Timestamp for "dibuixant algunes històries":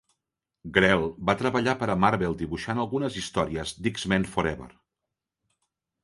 2.39-3.73